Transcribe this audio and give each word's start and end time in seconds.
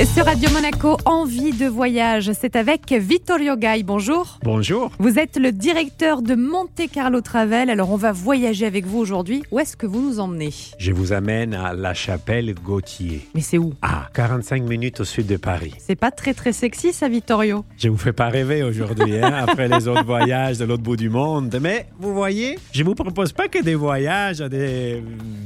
Et 0.00 0.06
sur 0.06 0.24
Radio 0.24 0.50
Monaco, 0.50 0.96
Envie 1.04 1.52
de 1.52 1.66
voyage, 1.66 2.32
c'est 2.32 2.56
avec 2.56 2.90
Vittorio 2.90 3.54
Gay. 3.56 3.84
Bonjour. 3.84 4.40
Bonjour. 4.42 4.90
Vous 4.98 5.20
êtes 5.20 5.36
le 5.36 5.52
directeur 5.52 6.20
de 6.20 6.34
Monte 6.34 6.90
Carlo 6.92 7.20
Travel. 7.20 7.70
Alors 7.70 7.92
on 7.92 7.96
va 7.96 8.10
voyager 8.10 8.66
avec 8.66 8.86
vous 8.86 8.98
aujourd'hui. 8.98 9.44
Où 9.52 9.60
est-ce 9.60 9.76
que 9.76 9.86
vous 9.86 10.00
nous 10.02 10.18
emmenez? 10.18 10.50
Je 10.78 10.90
vous 10.90 11.12
amène 11.12 11.54
à 11.54 11.74
La 11.74 11.94
Chapelle 11.94 12.52
Gauthier. 12.54 13.28
Mais 13.36 13.40
c'est 13.40 13.56
où? 13.56 13.72
À 13.82 14.08
45 14.12 14.64
minutes 14.64 14.98
au 14.98 15.04
sud 15.04 15.28
de 15.28 15.36
Paris. 15.36 15.74
C'est 15.78 15.94
pas 15.94 16.10
très 16.10 16.34
très 16.34 16.52
sexy 16.52 16.92
ça, 16.92 17.08
Vittorio? 17.08 17.64
Je 17.78 17.88
vous 17.88 17.96
fais 17.96 18.12
pas 18.12 18.30
rêver 18.30 18.64
aujourd'hui, 18.64 19.16
hein, 19.18 19.32
après 19.48 19.68
les 19.68 19.86
autres 19.86 20.04
voyages 20.04 20.58
de 20.58 20.64
l'autre 20.64 20.82
bout 20.82 20.96
du 20.96 21.08
monde. 21.08 21.56
Mais 21.62 21.86
vous 22.00 22.12
voyez, 22.12 22.58
je 22.72 22.82
vous 22.82 22.96
propose 22.96 23.32
pas 23.32 23.46
que 23.46 23.62
des 23.62 23.76
voyages 23.76 24.40
à 24.40 24.48
des 24.48 25.04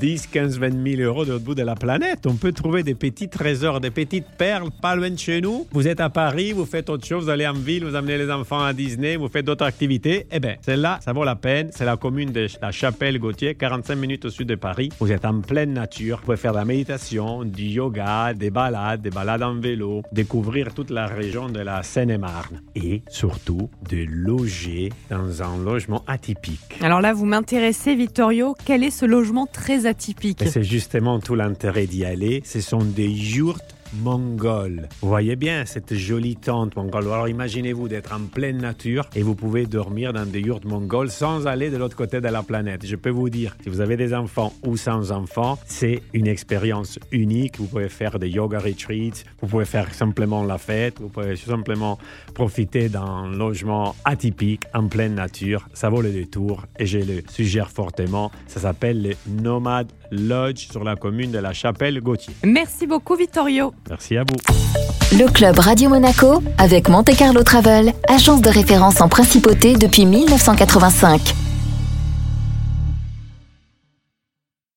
10, 0.00 0.28
15, 0.28 0.58
20 0.58 0.96
000 0.96 1.02
euros 1.02 1.26
de 1.26 1.32
l'autre 1.32 1.44
bout 1.44 1.54
de 1.54 1.62
la 1.62 1.74
planète. 1.74 2.26
On 2.26 2.36
peut 2.36 2.52
trouver 2.52 2.82
des 2.82 2.94
petits 2.94 3.28
trésors, 3.28 3.80
des 3.80 3.90
petites 3.90 4.29
perles 4.36 4.70
pas 4.82 4.96
loin 4.96 5.10
de 5.10 5.18
chez 5.18 5.40
nous. 5.40 5.66
Vous 5.72 5.88
êtes 5.88 6.00
à 6.00 6.10
Paris, 6.10 6.52
vous 6.52 6.66
faites 6.66 6.88
autre 6.90 7.06
chose, 7.06 7.24
vous 7.24 7.30
allez 7.30 7.46
en 7.46 7.52
ville, 7.52 7.84
vous 7.84 7.94
amenez 7.94 8.18
les 8.18 8.30
enfants 8.30 8.62
à 8.62 8.72
Disney, 8.72 9.16
vous 9.16 9.28
faites 9.28 9.44
d'autres 9.44 9.64
activités. 9.64 10.26
Eh 10.30 10.40
bien, 10.40 10.56
celle-là, 10.60 10.98
ça 11.02 11.12
vaut 11.12 11.24
la 11.24 11.36
peine. 11.36 11.70
C'est 11.72 11.84
la 11.84 11.96
commune 11.96 12.32
de 12.32 12.46
la 12.60 12.72
Chapelle-Gauthier, 12.72 13.54
45 13.54 13.94
minutes 13.96 14.24
au 14.24 14.30
sud 14.30 14.48
de 14.48 14.54
Paris. 14.54 14.90
Vous 15.00 15.12
êtes 15.12 15.24
en 15.24 15.40
pleine 15.40 15.72
nature. 15.72 16.18
Vous 16.18 16.24
pouvez 16.26 16.36
faire 16.36 16.52
de 16.52 16.58
la 16.58 16.64
méditation, 16.64 17.44
du 17.44 17.64
yoga, 17.64 18.34
des 18.34 18.50
balades, 18.50 19.02
des 19.02 19.10
balades 19.10 19.42
en 19.42 19.54
vélo, 19.54 20.02
découvrir 20.12 20.74
toute 20.74 20.90
la 20.90 21.06
région 21.06 21.48
de 21.48 21.60
la 21.60 21.82
Seine-et-Marne. 21.82 22.62
Et 22.74 23.02
surtout, 23.08 23.70
de 23.88 24.04
loger 24.08 24.90
dans 25.10 25.42
un 25.42 25.62
logement 25.62 26.04
atypique. 26.06 26.78
Alors 26.80 27.00
là, 27.00 27.12
vous 27.12 27.26
m'intéressez, 27.26 27.94
Vittorio. 27.94 28.54
Quel 28.64 28.84
est 28.84 28.90
ce 28.90 29.06
logement 29.06 29.46
très 29.46 29.86
atypique? 29.86 30.42
C'est 30.46 30.62
justement 30.62 31.20
tout 31.20 31.34
l'intérêt 31.34 31.86
d'y 31.86 32.04
aller. 32.04 32.42
Ce 32.44 32.60
sont 32.60 32.82
des 32.82 33.08
yurts 33.08 33.60
mongoles. 33.94 34.88
Vous 35.00 35.08
voyez 35.08 35.36
bien 35.36 35.64
cette 35.66 35.94
jolie 35.94 36.36
tente 36.36 36.76
mongole. 36.76 37.04
Alors 37.04 37.28
imaginez-vous 37.28 37.88
d'être 37.88 38.12
en 38.12 38.26
pleine 38.26 38.58
nature 38.58 39.08
et 39.14 39.22
vous 39.22 39.34
pouvez 39.34 39.66
dormir 39.66 40.12
dans 40.12 40.26
des 40.26 40.40
yurts 40.40 40.64
mongoles 40.64 41.10
sans 41.10 41.46
aller 41.46 41.70
de 41.70 41.76
l'autre 41.76 41.96
côté 41.96 42.20
de 42.20 42.28
la 42.28 42.42
planète. 42.42 42.86
Je 42.86 42.96
peux 42.96 43.10
vous 43.10 43.30
dire, 43.30 43.56
si 43.62 43.68
vous 43.68 43.80
avez 43.80 43.96
des 43.96 44.14
enfants 44.14 44.52
ou 44.66 44.76
sans 44.76 45.12
enfants, 45.12 45.58
c'est 45.66 46.02
une 46.12 46.26
expérience 46.26 46.98
unique. 47.12 47.58
Vous 47.58 47.66
pouvez 47.66 47.88
faire 47.88 48.18
des 48.18 48.28
yoga 48.28 48.58
retreats, 48.58 49.24
vous 49.40 49.48
pouvez 49.48 49.64
faire 49.64 49.92
simplement 49.94 50.44
la 50.44 50.58
fête, 50.58 51.00
vous 51.00 51.08
pouvez 51.08 51.36
simplement 51.36 51.98
profiter 52.34 52.88
d'un 52.88 53.28
logement 53.28 53.94
atypique 54.04 54.64
en 54.74 54.88
pleine 54.88 55.14
nature. 55.14 55.68
Ça 55.74 55.88
vaut 55.88 56.02
le 56.02 56.10
détour 56.10 56.66
et 56.78 56.86
je 56.86 56.98
le 56.98 57.22
suggère 57.28 57.70
fortement. 57.70 58.30
Ça 58.46 58.60
s'appelle 58.60 59.02
le 59.02 59.42
Nomad 59.42 59.90
Lodge 60.10 60.68
sur 60.70 60.84
la 60.84 60.96
commune 60.96 61.30
de 61.30 61.38
la 61.38 61.52
Chapelle-Gauthier. 61.52 62.34
Merci 62.44 62.86
beaucoup, 62.86 63.16
Vittorio. 63.16 63.72
Merci 63.90 64.16
à 64.16 64.22
vous. 64.22 65.18
Le 65.18 65.26
club 65.26 65.58
Radio 65.58 65.90
Monaco 65.90 66.40
avec 66.58 66.88
Monte 66.88 67.16
Carlo 67.16 67.42
Travel, 67.42 67.92
agence 68.08 68.40
de 68.40 68.48
référence 68.48 69.00
en 69.00 69.08
principauté 69.08 69.74
depuis 69.74 70.06
1985. 70.06 71.34